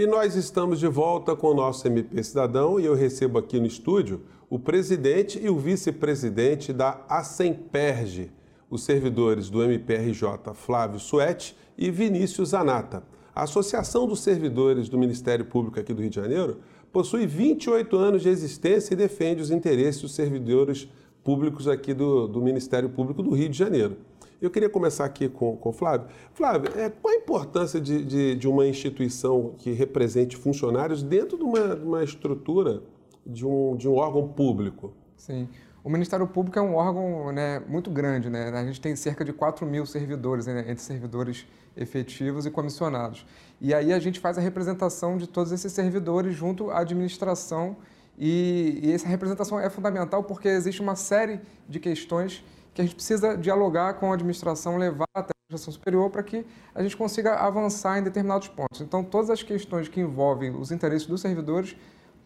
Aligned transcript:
E 0.00 0.06
nós 0.06 0.34
estamos 0.34 0.80
de 0.80 0.88
volta 0.88 1.36
com 1.36 1.48
o 1.48 1.54
nosso 1.54 1.86
MP 1.86 2.22
Cidadão 2.24 2.80
e 2.80 2.86
eu 2.86 2.94
recebo 2.94 3.38
aqui 3.38 3.60
no 3.60 3.66
estúdio 3.66 4.22
o 4.48 4.58
presidente 4.58 5.38
e 5.38 5.50
o 5.50 5.58
vice-presidente 5.58 6.72
da 6.72 7.04
Assemperge, 7.06 8.32
os 8.70 8.82
servidores 8.82 9.50
do 9.50 9.62
MPRJ 9.62 10.54
Flávio 10.54 10.98
Suete 10.98 11.54
e 11.76 11.90
Vinícius 11.90 12.54
Anata. 12.54 13.02
A 13.34 13.42
Associação 13.42 14.06
dos 14.06 14.20
Servidores 14.20 14.88
do 14.88 14.96
Ministério 14.96 15.44
Público 15.44 15.78
aqui 15.78 15.92
do 15.92 16.00
Rio 16.00 16.08
de 16.08 16.16
Janeiro 16.16 16.60
possui 16.90 17.26
28 17.26 17.94
anos 17.94 18.22
de 18.22 18.30
existência 18.30 18.94
e 18.94 18.96
defende 18.96 19.42
os 19.42 19.50
interesses 19.50 20.00
dos 20.00 20.14
servidores 20.14 20.88
públicos 21.22 21.68
aqui 21.68 21.92
do, 21.92 22.26
do 22.26 22.40
Ministério 22.40 22.88
Público 22.88 23.22
do 23.22 23.32
Rio 23.32 23.50
de 23.50 23.58
Janeiro. 23.58 23.98
Eu 24.40 24.50
queria 24.50 24.70
começar 24.70 25.04
aqui 25.04 25.28
com, 25.28 25.58
o 25.62 25.72
Flávio. 25.72 26.08
Flávio, 26.32 26.72
é, 26.78 26.88
qual 26.88 27.12
a 27.12 27.16
importância 27.16 27.78
de, 27.78 28.02
de, 28.02 28.34
de, 28.34 28.48
uma 28.48 28.66
instituição 28.66 29.54
que 29.58 29.72
represente 29.72 30.36
funcionários 30.36 31.02
dentro 31.02 31.36
de 31.36 31.44
uma, 31.44 31.74
uma 31.74 32.04
estrutura 32.04 32.82
de 33.26 33.46
um, 33.46 33.76
de 33.76 33.86
um 33.86 33.96
órgão 33.96 34.26
público? 34.26 34.94
Sim. 35.14 35.46
O 35.84 35.90
Ministério 35.90 36.26
Público 36.26 36.58
é 36.58 36.62
um 36.62 36.74
órgão 36.74 37.32
né, 37.32 37.60
muito 37.68 37.90
grande. 37.90 38.30
Né? 38.30 38.48
A 38.48 38.64
gente 38.64 38.80
tem 38.80 38.96
cerca 38.96 39.24
de 39.24 39.32
4 39.32 39.66
mil 39.66 39.84
servidores, 39.84 40.46
né, 40.46 40.60
entre 40.60 40.82
servidores 40.82 41.46
efetivos 41.76 42.46
e 42.46 42.50
comissionados. 42.50 43.26
E 43.60 43.74
aí 43.74 43.92
a 43.92 43.98
gente 43.98 44.20
faz 44.20 44.38
a 44.38 44.40
representação 44.40 45.18
de 45.18 45.26
todos 45.26 45.52
esses 45.52 45.72
servidores 45.72 46.34
junto 46.34 46.70
à 46.70 46.80
administração. 46.80 47.76
E, 48.18 48.80
e 48.82 48.92
essa 48.92 49.08
representação 49.08 49.60
é 49.60 49.68
fundamental 49.68 50.24
porque 50.24 50.48
existe 50.48 50.80
uma 50.80 50.96
série 50.96 51.40
de 51.68 51.78
questões 51.78 52.42
que 52.74 52.80
a 52.80 52.84
gente 52.84 52.94
precisa 52.94 53.36
dialogar 53.36 53.94
com 53.94 54.10
a 54.10 54.14
administração, 54.14 54.76
levar 54.76 55.06
até 55.14 55.32
a 55.32 55.38
administração 55.48 55.72
superior 55.72 56.10
para 56.10 56.22
que 56.22 56.44
a 56.74 56.82
gente 56.82 56.96
consiga 56.96 57.34
avançar 57.34 57.98
em 57.98 58.02
determinados 58.02 58.48
pontos. 58.48 58.80
Então, 58.80 59.02
todas 59.02 59.30
as 59.30 59.42
questões 59.42 59.88
que 59.88 60.00
envolvem 60.00 60.54
os 60.54 60.70
interesses 60.70 61.06
dos 61.06 61.20
servidores 61.20 61.76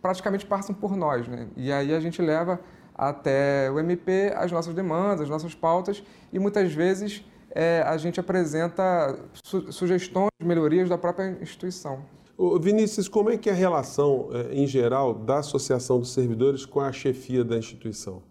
praticamente 0.02 0.44
passam 0.44 0.74
por 0.74 0.96
nós, 0.96 1.26
né? 1.26 1.48
E 1.56 1.72
aí 1.72 1.94
a 1.94 2.00
gente 2.00 2.20
leva 2.20 2.60
até 2.94 3.70
o 3.70 3.78
MP 3.78 4.32
as 4.36 4.52
nossas 4.52 4.74
demandas, 4.74 5.22
as 5.22 5.28
nossas 5.28 5.54
pautas 5.54 6.02
e 6.32 6.38
muitas 6.38 6.72
vezes 6.72 7.24
é, 7.50 7.82
a 7.86 7.96
gente 7.96 8.20
apresenta 8.20 9.18
su 9.42 9.72
sugestões, 9.72 10.30
melhorias 10.42 10.88
da 10.88 10.98
própria 10.98 11.38
instituição. 11.40 12.04
Ô 12.36 12.58
Vinícius, 12.58 13.08
como 13.08 13.30
é 13.30 13.36
que 13.36 13.48
é 13.48 13.52
a 13.52 13.56
relação, 13.56 14.28
é, 14.32 14.54
em 14.54 14.66
geral, 14.66 15.14
da 15.14 15.38
Associação 15.38 16.00
dos 16.00 16.12
Servidores 16.12 16.66
com 16.66 16.80
a 16.80 16.90
chefia 16.90 17.44
da 17.44 17.56
instituição? 17.56 18.22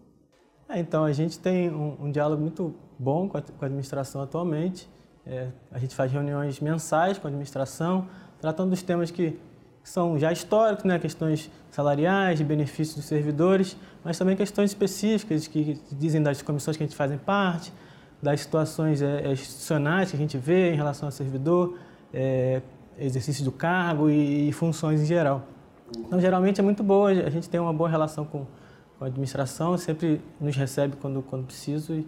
É, 0.73 0.79
então, 0.79 1.03
a 1.03 1.13
gente 1.13 1.37
tem 1.37 1.69
um, 1.69 1.95
um, 2.05 2.11
diálogo 2.11 2.41
muito 2.41 2.73
bom 2.97 3.29
com 3.29 3.37
a, 3.37 3.41
com 3.41 3.63
a 3.63 3.65
administração 3.65 4.21
atualmente. 4.23 4.89
É, 5.25 5.49
a 5.71 5.77
gente 5.77 5.93
faz 5.93 6.11
reuniões 6.11 6.59
mensais 6.59 7.19
com 7.19 7.27
a 7.27 7.29
administração, 7.29 8.07
tratando 8.41 8.71
dos 8.71 8.81
temas 8.81 9.11
que 9.11 9.39
são 9.83 10.17
já 10.17 10.31
históricos, 10.31 10.83
né? 10.83 10.97
questões 10.97 11.51
salariais, 11.69 12.39
de 12.39 12.43
benefícios 12.43 12.95
dos 12.95 13.05
servidores, 13.05 13.77
mas 14.03 14.17
também 14.17 14.35
questões 14.35 14.71
específicas 14.71 15.45
que 15.45 15.79
dizem 15.91 16.23
das 16.23 16.41
comissões 16.41 16.75
que 16.75 16.83
a 16.83 16.87
gente 16.87 16.95
faz 16.95 17.15
parte, 17.21 17.71
das 18.19 18.41
situações 18.41 18.99
é, 19.01 19.27
é, 19.27 19.31
institucionais 19.31 20.09
que 20.09 20.15
a 20.15 20.19
gente 20.19 20.39
vê 20.39 20.73
em 20.73 20.75
relação 20.75 21.07
ao 21.07 21.11
servidor, 21.11 21.77
é, 22.11 22.63
exercício 22.97 23.45
do 23.45 23.51
cargo 23.51 24.09
e, 24.09 24.49
e 24.49 24.51
funções 24.51 25.01
em 25.01 25.05
geral. 25.05 25.43
Então, 25.95 26.19
geralmente 26.19 26.59
é 26.59 26.63
muito 26.63 26.81
boa, 26.81 27.11
a 27.11 27.29
gente 27.29 27.47
tem 27.47 27.59
uma 27.59 27.73
boa 27.73 27.89
relação 27.89 28.25
com, 28.25 28.47
com 29.03 29.05
a 29.05 29.07
administração, 29.07 29.77
sempre 29.77 30.21
nos 30.39 30.55
recebe 30.55 30.95
quando, 30.95 31.21
quando 31.21 31.45
preciso 31.45 31.93
e 31.93 32.07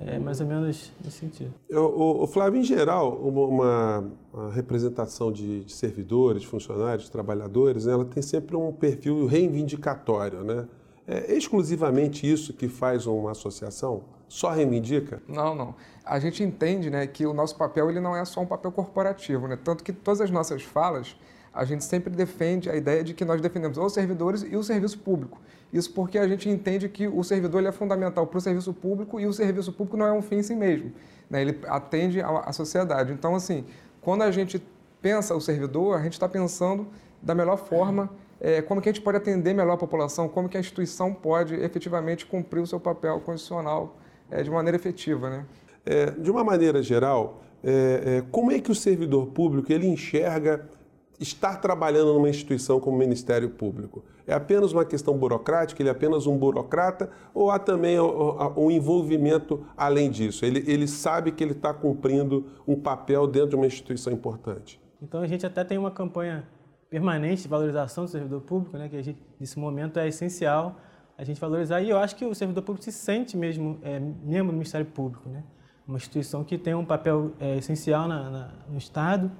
é 0.00 0.18
mais 0.18 0.40
ou 0.40 0.46
menos 0.46 0.90
nesse 1.04 1.18
sentido. 1.18 1.52
O, 1.70 2.24
o 2.24 2.26
Flávio, 2.26 2.60
em 2.60 2.64
geral, 2.64 3.14
uma, 3.16 4.04
uma 4.32 4.50
representação 4.50 5.30
de, 5.30 5.64
de, 5.64 5.72
servidores, 5.72 6.42
funcionários, 6.42 7.08
trabalhadores, 7.08 7.84
né, 7.84 7.92
ela 7.92 8.04
tem 8.04 8.22
sempre 8.22 8.56
um 8.56 8.72
perfil 8.72 9.26
reivindicatório, 9.26 10.42
né? 10.42 10.66
É 11.06 11.34
exclusivamente 11.34 12.28
isso 12.28 12.54
que 12.54 12.66
faz 12.66 13.06
uma 13.06 13.32
associação? 13.32 14.04
Só 14.26 14.50
reivindica? 14.50 15.22
Não, 15.28 15.54
não. 15.54 15.74
A 16.04 16.18
gente 16.18 16.42
entende 16.42 16.88
né, 16.88 17.06
que 17.06 17.26
o 17.26 17.34
nosso 17.34 17.54
papel 17.56 17.90
ele 17.90 18.00
não 18.00 18.16
é 18.16 18.24
só 18.24 18.40
um 18.40 18.46
papel 18.46 18.72
corporativo, 18.72 19.46
né? 19.46 19.58
tanto 19.62 19.84
que 19.84 19.92
todas 19.92 20.22
as 20.22 20.30
nossas 20.30 20.62
falas 20.62 21.14
a 21.52 21.64
gente 21.64 21.84
sempre 21.84 22.12
defende 22.12 22.68
a 22.68 22.74
ideia 22.74 23.04
de 23.04 23.14
que 23.14 23.24
nós 23.24 23.40
defendemos 23.40 23.78
os 23.78 23.92
servidores 23.92 24.42
e 24.42 24.56
o 24.56 24.62
serviço 24.64 24.98
público. 24.98 25.38
Isso 25.74 25.92
porque 25.92 26.18
a 26.18 26.28
gente 26.28 26.48
entende 26.48 26.88
que 26.88 27.08
o 27.08 27.24
servidor 27.24 27.64
é 27.64 27.72
fundamental 27.72 28.28
para 28.28 28.38
o 28.38 28.40
serviço 28.40 28.72
público 28.72 29.18
e 29.18 29.26
o 29.26 29.32
serviço 29.32 29.72
público 29.72 29.96
não 29.96 30.06
é 30.06 30.12
um 30.12 30.22
fim 30.22 30.36
em 30.36 30.42
si 30.44 30.54
mesmo. 30.54 30.92
Né? 31.28 31.42
Ele 31.42 31.58
atende 31.66 32.20
à 32.20 32.52
sociedade. 32.52 33.12
Então, 33.12 33.34
assim, 33.34 33.64
quando 34.00 34.22
a 34.22 34.30
gente 34.30 34.64
pensa 35.02 35.34
o 35.34 35.40
servidor, 35.40 35.98
a 35.98 36.02
gente 36.02 36.12
está 36.12 36.28
pensando 36.28 36.86
da 37.20 37.34
melhor 37.34 37.56
forma 37.56 38.08
é, 38.40 38.62
como 38.62 38.80
que 38.80 38.88
a 38.88 38.92
gente 38.92 39.02
pode 39.02 39.16
atender 39.16 39.52
melhor 39.52 39.72
a 39.72 39.76
população, 39.76 40.28
como 40.28 40.48
que 40.48 40.56
a 40.56 40.60
instituição 40.60 41.12
pode 41.12 41.56
efetivamente 41.56 42.24
cumprir 42.24 42.60
o 42.60 42.66
seu 42.68 42.78
papel 42.78 43.18
constitucional 43.20 43.96
é, 44.30 44.44
de 44.44 44.50
maneira 44.50 44.76
efetiva. 44.76 45.28
Né? 45.28 45.44
É, 45.84 46.10
de 46.12 46.30
uma 46.30 46.44
maneira 46.44 46.84
geral, 46.84 47.42
é, 47.64 48.18
é, 48.18 48.24
como 48.30 48.52
é 48.52 48.60
que 48.60 48.70
o 48.70 48.74
servidor 48.76 49.26
público 49.26 49.72
ele 49.72 49.88
enxerga 49.88 50.68
estar 51.20 51.56
trabalhando 51.56 52.12
numa 52.14 52.28
instituição 52.28 52.80
como 52.80 52.96
o 52.96 52.98
Ministério 52.98 53.50
Público? 53.50 54.04
É 54.26 54.34
apenas 54.34 54.72
uma 54.72 54.84
questão 54.84 55.16
burocrática? 55.16 55.80
Ele 55.80 55.88
é 55.88 55.92
apenas 55.92 56.26
um 56.26 56.36
burocrata? 56.36 57.10
Ou 57.32 57.50
há 57.50 57.58
também 57.58 57.98
um 58.00 58.70
envolvimento 58.70 59.64
além 59.76 60.10
disso? 60.10 60.44
Ele, 60.44 60.64
ele 60.66 60.86
sabe 60.86 61.32
que 61.32 61.42
ele 61.42 61.52
está 61.52 61.72
cumprindo 61.72 62.46
um 62.66 62.74
papel 62.74 63.26
dentro 63.26 63.50
de 63.50 63.56
uma 63.56 63.66
instituição 63.66 64.12
importante? 64.12 64.80
Então 65.02 65.20
a 65.20 65.26
gente 65.26 65.44
até 65.44 65.62
tem 65.62 65.76
uma 65.76 65.90
campanha 65.90 66.46
permanente 66.88 67.42
de 67.42 67.48
valorização 67.48 68.04
do 68.04 68.10
servidor 68.10 68.40
público, 68.42 68.78
né, 68.78 68.88
que 68.88 68.96
a 68.96 69.02
gente, 69.02 69.18
nesse 69.38 69.58
momento 69.58 69.98
é 69.98 70.06
essencial 70.06 70.76
a 71.16 71.24
gente 71.24 71.40
valorizar. 71.40 71.80
E 71.80 71.90
eu 71.90 71.98
acho 71.98 72.16
que 72.16 72.24
o 72.24 72.34
servidor 72.34 72.62
público 72.62 72.84
se 72.84 72.92
sente 72.92 73.36
mesmo 73.36 73.78
é, 73.82 74.00
membro 74.00 74.48
do 74.48 74.54
Ministério 74.54 74.86
Público, 74.86 75.28
né? 75.28 75.44
uma 75.86 75.96
instituição 75.96 76.42
que 76.42 76.56
tem 76.56 76.74
um 76.74 76.84
papel 76.84 77.32
é, 77.38 77.58
essencial 77.58 78.08
na, 78.08 78.30
na, 78.30 78.50
no 78.68 78.78
Estado 78.78 79.30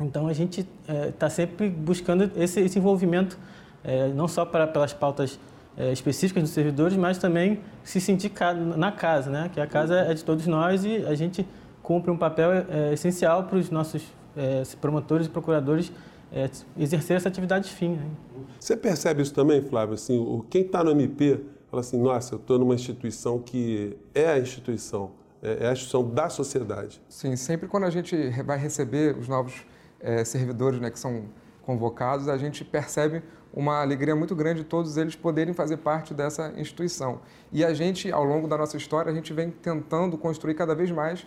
então 0.00 0.26
a 0.26 0.32
gente 0.32 0.66
está 1.08 1.26
é, 1.26 1.30
sempre 1.30 1.68
buscando 1.68 2.30
esse, 2.36 2.60
esse 2.60 2.78
envolvimento, 2.78 3.38
é, 3.82 4.08
não 4.08 4.26
só 4.26 4.44
para, 4.44 4.66
pelas 4.66 4.92
pautas 4.92 5.38
é, 5.76 5.92
específicas 5.92 6.42
dos 6.42 6.52
servidores, 6.52 6.96
mas 6.96 7.18
também 7.18 7.60
se 7.82 8.00
sentir 8.00 8.32
na 8.76 8.92
casa, 8.92 9.30
né? 9.30 9.50
que 9.52 9.60
a 9.60 9.66
casa 9.66 9.96
é 9.96 10.14
de 10.14 10.24
todos 10.24 10.46
nós 10.46 10.84
e 10.84 11.04
a 11.06 11.14
gente 11.14 11.46
cumpre 11.82 12.10
um 12.10 12.16
papel 12.16 12.50
é, 12.52 12.92
essencial 12.92 13.44
para 13.44 13.58
os 13.58 13.70
nossos 13.70 14.02
é, 14.36 14.62
promotores 14.80 15.26
e 15.26 15.30
procuradores 15.30 15.92
é, 16.32 16.48
exercer 16.76 17.16
essa 17.16 17.28
atividade 17.28 17.70
fim. 17.70 17.90
Né? 17.90 18.10
Você 18.58 18.76
percebe 18.76 19.22
isso 19.22 19.34
também, 19.34 19.62
Flávio? 19.62 19.94
Assim, 19.94 20.42
quem 20.50 20.62
está 20.62 20.82
no 20.82 20.90
MP 20.90 21.40
fala 21.70 21.80
assim, 21.80 22.00
nossa, 22.00 22.34
eu 22.34 22.38
estou 22.38 22.58
numa 22.58 22.74
instituição 22.74 23.38
que 23.38 23.96
é 24.14 24.28
a 24.28 24.38
instituição, 24.38 25.10
é 25.42 25.68
a 25.68 25.72
instituição 25.72 26.08
da 26.08 26.28
sociedade. 26.28 27.00
Sim, 27.08 27.36
sempre 27.36 27.68
quando 27.68 27.84
a 27.84 27.90
gente 27.90 28.30
vai 28.42 28.58
receber 28.58 29.16
os 29.18 29.28
novos 29.28 29.64
é, 30.00 30.24
servidores 30.24 30.80
né, 30.80 30.90
que 30.90 30.98
são 30.98 31.24
convocados, 31.62 32.28
a 32.28 32.36
gente 32.36 32.64
percebe 32.64 33.22
uma 33.52 33.80
alegria 33.80 34.16
muito 34.16 34.34
grande 34.34 34.60
de 34.62 34.66
todos 34.66 34.96
eles 34.96 35.14
poderem 35.14 35.54
fazer 35.54 35.76
parte 35.78 36.12
dessa 36.12 36.52
instituição. 36.56 37.20
E 37.52 37.64
a 37.64 37.72
gente, 37.72 38.10
ao 38.10 38.24
longo 38.24 38.48
da 38.48 38.58
nossa 38.58 38.76
história, 38.76 39.10
a 39.10 39.14
gente 39.14 39.32
vem 39.32 39.50
tentando 39.50 40.18
construir 40.18 40.54
cada 40.54 40.74
vez 40.74 40.90
mais 40.90 41.24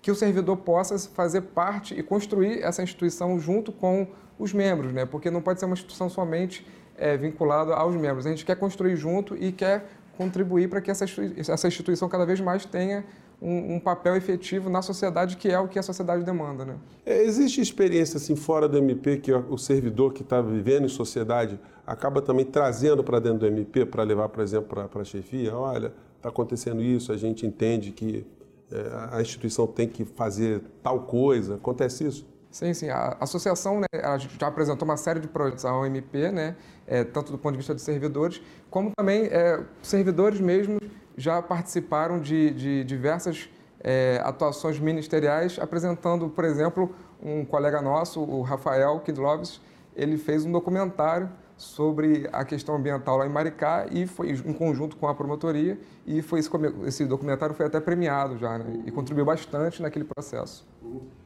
que 0.00 0.10
o 0.10 0.14
servidor 0.14 0.56
possa 0.58 0.98
fazer 1.10 1.42
parte 1.42 1.94
e 1.94 2.02
construir 2.02 2.62
essa 2.62 2.82
instituição 2.82 3.38
junto 3.38 3.72
com 3.72 4.06
os 4.38 4.52
membros, 4.52 4.92
né? 4.92 5.04
porque 5.04 5.30
não 5.30 5.42
pode 5.42 5.58
ser 5.58 5.66
uma 5.66 5.74
instituição 5.74 6.08
somente 6.08 6.66
é, 6.96 7.16
vinculada 7.16 7.74
aos 7.74 7.94
membros. 7.94 8.26
A 8.26 8.30
gente 8.30 8.44
quer 8.44 8.56
construir 8.56 8.96
junto 8.96 9.36
e 9.36 9.52
quer 9.52 9.86
contribuir 10.16 10.68
para 10.68 10.80
que 10.80 10.90
essa 10.90 11.68
instituição 11.68 12.08
cada 12.08 12.24
vez 12.24 12.40
mais 12.40 12.64
tenha 12.64 13.04
um, 13.40 13.74
um, 13.74 13.80
papel 13.80 14.16
efetivo 14.16 14.70
na 14.70 14.82
sociedade, 14.82 15.36
que 15.36 15.48
é 15.48 15.58
o 15.58 15.68
que 15.68 15.78
a 15.78 15.82
sociedade 15.82 16.24
demanda. 16.24 16.64
Né? 16.64 16.76
É, 17.04 17.22
existe 17.22 17.60
experiência 17.60 18.16
assim, 18.16 18.34
fora 18.34 18.68
do 18.68 18.78
MP 18.78 19.18
que 19.18 19.32
o 19.32 19.58
servidor 19.58 20.12
que 20.12 20.22
está 20.22 20.40
vivendo 20.40 20.84
em 20.84 20.88
sociedade 20.88 21.60
acaba 21.86 22.22
também 22.22 22.44
trazendo 22.44 23.04
para 23.04 23.20
dentro 23.20 23.40
do 23.40 23.46
MP 23.46 23.84
para 23.84 24.02
levar, 24.02 24.28
por 24.28 24.42
exemplo, 24.42 24.88
para 24.88 25.02
a 25.02 25.04
chefia? 25.04 25.54
Olha, 25.54 25.92
está 26.16 26.28
acontecendo 26.28 26.82
isso, 26.82 27.12
a 27.12 27.16
gente 27.16 27.46
entende 27.46 27.92
que 27.92 28.26
é, 28.70 29.16
a 29.16 29.20
instituição 29.20 29.66
tem 29.66 29.88
que 29.88 30.04
fazer 30.04 30.62
tal 30.82 31.02
coisa. 31.02 31.54
Acontece 31.54 32.06
isso? 32.06 32.26
Sim, 32.50 32.72
sim. 32.72 32.88
A 32.88 33.16
associação 33.20 33.80
né, 33.80 33.86
a 34.02 34.16
gente 34.16 34.36
já 34.40 34.46
apresentou 34.46 34.88
uma 34.88 34.96
série 34.96 35.20
de 35.20 35.28
projetos 35.28 35.64
ao 35.64 35.84
MP, 35.84 36.32
né, 36.32 36.56
é, 36.86 37.04
tanto 37.04 37.30
do 37.30 37.38
ponto 37.38 37.52
de 37.52 37.58
vista 37.58 37.74
de 37.74 37.82
servidores, 37.82 38.40
como 38.70 38.90
também 38.96 39.26
é, 39.26 39.62
servidores 39.82 40.40
mesmo 40.40 40.78
já 41.16 41.40
participaram 41.40 42.20
de, 42.20 42.50
de 42.50 42.84
diversas 42.84 43.48
é, 43.80 44.20
atuações 44.24 44.78
ministeriais, 44.78 45.58
apresentando, 45.58 46.28
por 46.28 46.44
exemplo, 46.44 46.94
um 47.22 47.44
colega 47.44 47.80
nosso, 47.80 48.20
o 48.20 48.42
Rafael 48.42 49.00
Kidloves, 49.00 49.60
ele 49.94 50.18
fez 50.18 50.44
um 50.44 50.52
documentário 50.52 51.30
sobre 51.56 52.28
a 52.32 52.44
questão 52.44 52.76
ambiental 52.76 53.16
lá 53.16 53.26
em 53.26 53.30
Maricá 53.30 53.86
e 53.90 54.06
foi 54.06 54.30
em 54.30 54.52
conjunto 54.52 54.96
com 54.96 55.08
a 55.08 55.14
promotoria 55.14 55.78
e 56.06 56.20
foi 56.20 56.40
esse, 56.40 56.50
esse 56.84 57.04
documentário 57.06 57.54
foi 57.54 57.64
até 57.64 57.80
premiado 57.80 58.36
já 58.36 58.58
né, 58.58 58.82
e 58.84 58.90
contribuiu 58.90 59.24
bastante 59.24 59.80
naquele 59.80 60.04
processo. 60.04 60.66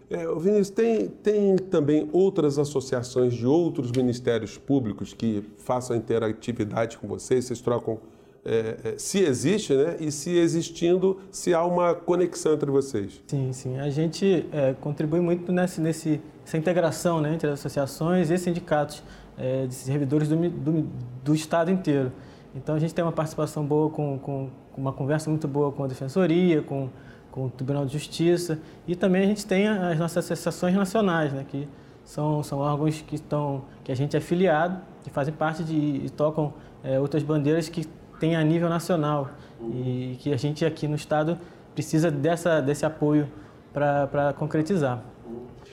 É, 0.09 0.27
Vinícius, 0.37 0.71
tem, 0.71 1.09
tem 1.09 1.57
também 1.57 2.09
outras 2.13 2.59
associações 2.59 3.33
de 3.33 3.47
outros 3.47 3.91
ministérios 3.91 4.57
públicos 4.57 5.13
que 5.13 5.45
façam 5.59 5.97
interatividade 5.97 6.99
com 6.99 7.09
vocês? 7.09 7.45
Vocês 7.45 7.61
trocam 7.61 7.99
é, 8.45 8.77
é, 8.85 8.95
se 8.99 9.19
existe, 9.21 9.75
né? 9.75 9.97
E 10.01 10.11
se 10.11 10.31
existindo, 10.31 11.21
se 11.31 11.53
há 11.53 11.65
uma 11.65 11.95
conexão 11.95 12.55
entre 12.55 12.71
vocês. 12.71 13.23
Sim, 13.27 13.53
sim. 13.53 13.79
A 13.79 13.91
gente 13.91 14.47
é, 14.53 14.75
contribui 14.81 15.21
muito 15.21 15.53
nesse, 15.53 15.81
nesse, 15.81 16.21
nessa 16.41 16.57
integração 16.57 17.21
né, 17.21 17.35
entre 17.35 17.49
as 17.49 17.55
associações 17.61 18.31
e 18.31 18.39
sindicatos 18.39 19.03
é, 19.37 19.67
de 19.67 19.75
servidores 19.75 20.29
do, 20.29 20.37
do, 20.37 20.89
do, 21.23 21.35
Estado 21.35 21.71
inteiro. 21.71 22.13
Então, 22.55 22.75
a 22.75 22.79
gente 22.79 22.95
tem 22.95 23.05
uma 23.05 23.13
participação 23.13 23.65
boa, 23.65 23.91
com, 23.91 24.19
com, 24.19 24.51
com, 24.73 24.81
uma 24.81 24.93
conversa 24.93 25.29
muito 25.29 25.47
boa 25.47 25.71
com 25.71 25.85
a 25.85 25.87
Defensoria, 25.87 26.63
com, 26.63 26.89
com 27.31 27.47
o 27.47 27.51
Tribunal 27.51 27.85
de 27.85 27.93
Justiça 27.93 28.59
e 28.89 28.97
também 28.97 29.23
a 29.23 29.27
gente 29.27 29.47
tem 29.47 29.69
as 29.69 29.99
nossas 29.99 30.25
associações 30.25 30.75
nacionais, 30.75 31.33
né, 31.33 31.45
que 31.49 31.69
são, 32.05 32.43
são 32.43 32.59
órgãos 32.59 33.03
que, 33.03 33.15
estão, 33.15 33.65
que 33.85 33.93
a 33.93 33.95
gente 33.95 34.17
é 34.17 34.21
filiado, 34.21 34.81
que 35.05 35.11
fazem 35.11 35.33
parte 35.33 35.63
de 35.63 35.75
e 35.75 36.11
tocam 36.11 36.53
é, 36.83 36.99
outras 36.99 37.23
bandeiras 37.23 37.69
que 37.69 37.87
tem 38.21 38.37
a 38.37 38.45
nível 38.45 38.69
nacional 38.69 39.31
e 39.75 40.17
que 40.21 40.33
a 40.33 40.37
gente 40.37 40.65
aqui 40.65 40.87
no 40.87 40.95
estado 40.95 41.39
precisa 41.75 42.11
dessa, 42.11 42.61
desse 42.61 42.85
apoio 42.85 43.27
para 43.73 44.35
concretizar. 44.35 45.03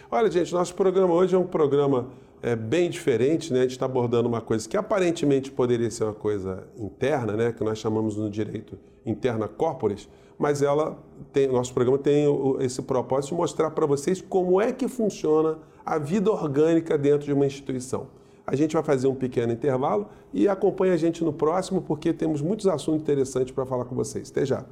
Olha, 0.10 0.32
gente, 0.32 0.54
nosso 0.54 0.74
programa 0.74 1.14
hoje 1.14 1.36
é 1.36 1.38
um 1.38 1.46
programa 1.46 2.08
é, 2.42 2.56
bem 2.56 2.90
diferente, 2.90 3.52
né? 3.52 3.60
A 3.60 3.62
gente 3.64 3.72
está 3.72 3.86
abordando 3.86 4.30
uma 4.30 4.40
coisa 4.40 4.68
que 4.68 4.78
aparentemente 4.78 5.52
poderia 5.52 5.92
ser 5.92 6.06
uma 6.06 6.14
coisa 6.14 6.64
interna, 6.78 7.34
né? 7.34 7.52
Que 7.52 7.64
nós 7.64 7.78
chamamos 7.78 8.16
no 8.16 8.30
direito 8.30 8.78
interna 9.06 9.48
corporis, 9.48 10.08
mas 10.38 10.62
ela 10.62 10.98
tem, 11.34 11.48
nosso 11.48 11.74
programa 11.74 11.98
tem 11.98 12.26
esse 12.60 12.82
propósito 12.82 13.32
de 13.32 13.36
mostrar 13.36 13.72
para 13.72 13.86
vocês 13.86 14.22
como 14.22 14.62
é 14.62 14.72
que 14.72 14.88
funciona 14.88 15.58
a 15.86 15.98
vida 15.98 16.32
orgânica 16.32 16.98
dentro 16.98 17.26
de 17.26 17.34
uma 17.34 17.46
instituição. 17.46 18.08
A 18.48 18.56
gente 18.56 18.72
vai 18.74 18.82
fazer 18.82 19.08
um 19.08 19.16
pequeno 19.16 19.52
intervalo 19.52 20.08
e 20.34 20.48
acompanhe 20.48 20.94
a 20.94 20.98
gente 20.98 21.22
no 21.22 21.34
próximo, 21.34 21.82
porque 21.82 22.14
temos 22.14 22.42
muitos 22.42 22.66
assuntos 22.66 23.02
interessantes 23.02 23.52
para 23.52 23.66
falar 23.66 23.84
com 23.84 23.94
vocês. 23.94 24.32
Até 24.32 24.46
já! 24.46 24.64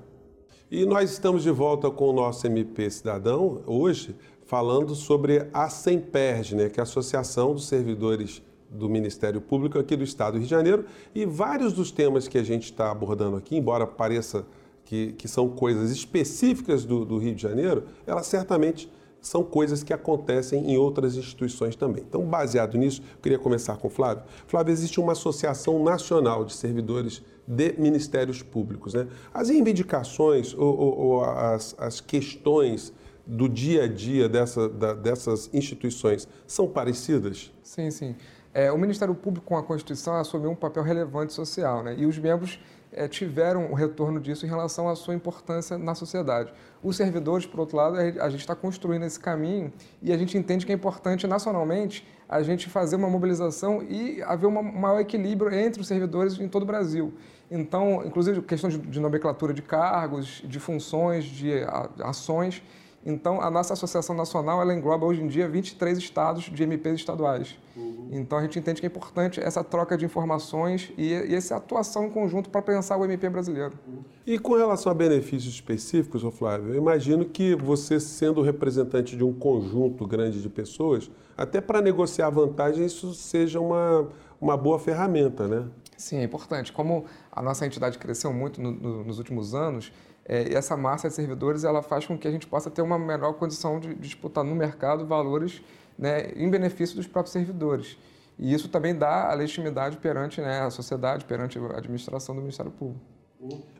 E 0.71 0.85
nós 0.85 1.11
estamos 1.11 1.43
de 1.43 1.51
volta 1.51 1.91
com 1.91 2.09
o 2.09 2.13
nosso 2.13 2.47
MP 2.47 2.89
Cidadão, 2.89 3.61
hoje, 3.67 4.15
falando 4.45 4.95
sobre 4.95 5.49
a 5.53 5.69
SEMPERG, 5.69 6.55
né, 6.55 6.69
que 6.69 6.79
é 6.79 6.81
a 6.81 6.83
Associação 6.83 7.53
dos 7.53 7.67
Servidores 7.67 8.41
do 8.69 8.87
Ministério 8.87 9.41
Público 9.41 9.77
aqui 9.77 9.97
do 9.97 10.05
Estado 10.05 10.33
do 10.33 10.37
Rio 10.37 10.45
de 10.45 10.51
Janeiro. 10.51 10.85
E 11.13 11.25
vários 11.25 11.73
dos 11.73 11.91
temas 11.91 12.29
que 12.29 12.37
a 12.37 12.43
gente 12.43 12.63
está 12.63 12.89
abordando 12.91 13.35
aqui, 13.35 13.57
embora 13.57 13.85
pareça 13.85 14.45
que, 14.85 15.11
que 15.13 15.27
são 15.27 15.49
coisas 15.49 15.91
específicas 15.91 16.85
do, 16.85 17.03
do 17.03 17.17
Rio 17.17 17.35
de 17.35 17.41
Janeiro, 17.41 17.83
elas 18.07 18.25
certamente 18.27 18.89
são 19.25 19.43
coisas 19.43 19.83
que 19.83 19.91
acontecem 19.91 20.71
em 20.71 20.77
outras 20.77 21.17
instituições 21.17 21.75
também. 21.75 22.03
Então, 22.07 22.21
baseado 22.23 22.77
nisso, 22.77 23.01
eu 23.01 23.21
queria 23.23 23.39
começar 23.39 23.75
com 23.77 23.87
o 23.87 23.89
Flávio. 23.89 24.23
Flávio, 24.45 24.71
existe 24.71 24.99
uma 24.99 25.13
associação 25.13 25.83
nacional 25.83 26.45
de 26.45 26.53
servidores 26.53 27.23
de 27.47 27.73
ministérios 27.79 28.43
públicos. 28.43 28.93
Né? 28.93 29.07
As 29.33 29.49
reivindicações 29.49 30.53
ou, 30.53 30.77
ou, 30.77 30.97
ou 30.99 31.23
as, 31.23 31.75
as, 31.79 31.99
questões 31.99 32.93
do 33.25 33.49
dia 33.49 33.85
a 33.85 33.87
dia 33.87 34.29
dessa, 34.29 34.69
da, 34.69 34.93
dessas 34.93 35.49
instituições 35.51 36.27
são 36.45 36.67
parecidas? 36.67 37.51
Sim, 37.63 37.89
sim. 37.89 38.15
É, 38.53 38.71
o 38.71 38.77
Ministério 38.77 39.15
Público, 39.15 39.47
com 39.47 39.57
a 39.57 39.63
Constituição, 39.63 40.13
assumiu 40.17 40.51
um 40.51 40.55
papel 40.55 40.83
relevante 40.83 41.33
social, 41.33 41.83
né? 41.83 41.95
e 41.97 42.05
os 42.05 42.19
membros 42.19 42.59
é, 42.91 43.07
tiveram 43.07 43.71
o 43.71 43.73
retorno 43.73 44.19
disso 44.19 44.45
em 44.45 44.49
relação 44.49 44.87
à 44.87 44.95
sua 44.95 45.13
importância 45.13 45.77
na 45.77 45.95
sociedade. 45.95 46.53
Os 46.83 46.95
servidores, 46.95 47.45
por 47.45 47.59
outro 47.59 47.77
lado, 47.77 47.97
a 47.97 48.29
gente 48.29 48.41
está 48.41 48.55
construindo 48.55 49.03
esse 49.03 49.19
caminho 49.19 49.71
e 50.01 50.11
a 50.13 50.17
gente 50.17 50.37
entende 50.37 50.65
que 50.65 50.71
é 50.71 50.75
importante 50.75 51.27
nacionalmente 51.27 52.07
a 52.27 52.41
gente 52.41 52.69
fazer 52.69 52.95
uma 52.95 53.09
mobilização 53.09 53.83
e 53.83 54.21
haver 54.23 54.47
um 54.47 54.61
maior 54.61 54.99
equilíbrio 54.99 55.53
entre 55.53 55.81
os 55.81 55.87
servidores 55.87 56.39
em 56.39 56.47
todo 56.47 56.63
o 56.63 56.65
Brasil. 56.65 57.13
Então, 57.49 58.03
inclusive, 58.05 58.41
questão 58.41 58.69
de, 58.69 58.77
de 58.77 58.99
nomenclatura 58.99 59.53
de 59.53 59.61
cargos, 59.61 60.41
de 60.43 60.59
funções, 60.59 61.25
de 61.25 61.51
ações. 61.99 62.63
Então, 63.05 63.39
a 63.39 63.51
nossa 63.51 63.73
associação 63.73 64.15
nacional 64.15 64.59
ela 64.59 64.73
engloba 64.73 65.05
hoje 65.05 65.21
em 65.21 65.27
dia 65.27 65.47
23 65.47 65.95
estados 65.97 66.45
de 66.45 66.63
MPs 66.63 66.95
estaduais. 66.95 67.55
Uhum. 67.77 68.09
Então, 68.11 68.39
a 68.39 68.41
gente 68.41 68.57
entende 68.57 68.81
que 68.81 68.87
é 68.87 68.89
importante 68.89 69.39
essa 69.39 69.63
troca 69.63 69.95
de 69.95 70.03
informações 70.03 70.91
e, 70.97 71.11
e 71.11 71.35
essa 71.35 71.57
atuação 71.57 72.05
em 72.05 72.09
conjunto 72.09 72.49
para 72.49 72.63
pensar 72.63 72.97
o 72.97 73.05
MP 73.05 73.29
brasileiro. 73.29 73.73
Uhum. 73.87 73.99
E 74.25 74.39
com 74.39 74.55
relação 74.55 74.91
a 74.91 74.95
benefícios 74.95 75.53
específicos, 75.53 76.23
Flávio, 76.33 76.73
eu 76.73 76.77
imagino 76.77 77.25
que 77.25 77.55
você, 77.55 77.99
sendo 77.99 78.41
representante 78.41 79.15
de 79.15 79.23
um 79.23 79.33
conjunto 79.33 80.07
grande 80.07 80.41
de 80.41 80.49
pessoas, 80.49 81.11
até 81.37 81.61
para 81.61 81.81
negociar 81.81 82.31
vantagens, 82.31 82.91
isso 82.91 83.13
seja 83.13 83.59
uma, 83.59 84.07
uma 84.41 84.57
boa 84.57 84.79
ferramenta, 84.79 85.47
né? 85.47 85.65
Sim, 85.97 86.17
é 86.17 86.23
importante. 86.23 86.71
Como 86.71 87.05
a 87.31 87.41
nossa 87.41 87.65
entidade 87.65 87.97
cresceu 87.97 88.33
muito 88.33 88.61
no, 88.61 88.71
no, 88.71 89.03
nos 89.03 89.17
últimos 89.17 89.55
anos, 89.55 89.91
é, 90.25 90.53
essa 90.53 90.75
massa 90.75 91.07
de 91.07 91.13
servidores 91.13 91.63
ela 91.63 91.81
faz 91.81 92.05
com 92.05 92.17
que 92.17 92.27
a 92.27 92.31
gente 92.31 92.47
possa 92.47 92.69
ter 92.69 92.81
uma 92.81 92.97
melhor 92.97 93.33
condição 93.33 93.79
de, 93.79 93.93
de 93.93 94.01
disputar 94.01 94.43
no 94.43 94.55
mercado 94.55 95.05
valores 95.05 95.61
né, 95.97 96.31
em 96.35 96.49
benefício 96.49 96.95
dos 96.95 97.07
próprios 97.07 97.31
servidores. 97.31 97.97
E 98.37 98.53
isso 98.53 98.67
também 98.67 98.93
dá 98.93 99.31
a 99.31 99.33
legitimidade 99.33 99.97
perante 99.97 100.41
né, 100.41 100.61
a 100.61 100.69
sociedade, 100.69 101.23
perante 101.25 101.57
a 101.57 101.77
administração 101.77 102.35
do 102.35 102.41
Ministério 102.41 102.71
Público. 102.71 102.99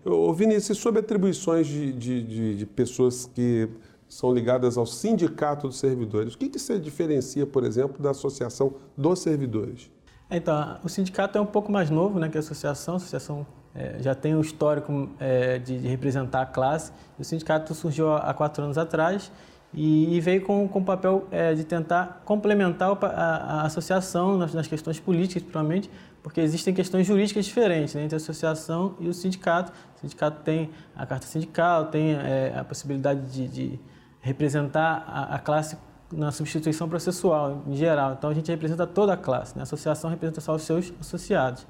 Ô 0.03 0.31
Vinícius, 0.33 0.77
sobre 0.77 1.00
atribuições 1.00 1.65
de, 1.65 1.91
de, 1.91 2.56
de, 2.56 2.65
pessoas 2.65 3.29
que 3.33 3.68
são 4.07 4.31
ligadas 4.31 4.77
ao 4.77 4.85
sindicato 4.85 5.68
dos 5.68 5.77
servidores, 5.77 6.35
o 6.35 6.38
que, 6.38 6.50
que 6.50 6.59
você 6.59 6.77
diferencia, 6.77 7.45
por 7.45 7.63
exemplo, 7.63 8.01
da 8.01 8.11
associação 8.11 8.75
dos 8.95 9.19
servidores? 9.19 9.89
Então, 10.37 10.77
o 10.83 10.89
sindicato 10.89 11.37
é 11.37 11.41
um 11.41 11.45
pouco 11.45 11.71
mais 11.71 11.89
novo 11.89 12.19
né, 12.19 12.27
que 12.27 12.37
a 12.37 12.39
associação. 12.39 12.95
A 12.95 12.97
associação 12.97 13.45
é, 13.73 13.97
já 13.99 14.13
tem 14.13 14.33
o 14.33 14.37
um 14.37 14.41
histórico 14.41 15.09
é, 15.19 15.59
de, 15.59 15.79
de, 15.79 15.87
representar 15.87 16.41
a 16.41 16.45
classe. 16.45 16.91
O 17.17 17.23
sindicato 17.23 17.73
surgiu 17.73 18.13
há, 18.13 18.33
quatro 18.33 18.63
anos 18.63 18.77
atrás 18.77 19.31
e, 19.73 20.15
e 20.15 20.19
veio 20.21 20.41
com, 20.41 20.67
com 20.67 20.79
o 20.79 20.83
papel 20.83 21.27
é, 21.31 21.53
de 21.53 21.63
tentar 21.63 22.21
complementar 22.25 22.97
a, 23.01 23.05
a, 23.05 23.61
associação 23.63 24.37
nas, 24.37 24.53
nas, 24.53 24.67
questões 24.67 24.99
políticas, 24.99 25.43
principalmente, 25.43 25.89
porque 26.23 26.39
existem 26.39 26.73
questões 26.73 27.05
jurídicas 27.05 27.45
diferentes 27.45 27.95
né, 27.95 28.03
entre 28.03 28.15
a 28.15 28.17
associação 28.17 28.95
e 28.99 29.07
o 29.07 29.13
sindicato. 29.13 29.71
O 29.97 29.99
sindicato 29.99 30.41
tem 30.43 30.69
a 30.95 31.05
carta 31.05 31.27
sindical, 31.27 31.85
tem 31.85 32.13
é, 32.13 32.53
a 32.57 32.63
possibilidade 32.63 33.21
de, 33.31 33.47
de 33.47 33.79
representar 34.21 35.05
a, 35.07 35.35
a 35.35 35.39
classe 35.39 35.77
na 36.12 36.31
substituição 36.31 36.88
processual 36.88 37.64
em 37.68 37.76
geral. 37.76 38.14
Então 38.14 38.30
a 38.30 38.33
gente 38.33 38.50
representa 38.50 38.85
toda 38.85 39.14
a 39.14 39.18
classe, 39.18 39.56
né? 39.56 39.62
a 39.62 39.64
associação 39.64 40.09
representa 40.09 40.42
só 40.42 40.56
os 40.56 40.64
seus 40.64 40.94
associados. 41.00 41.66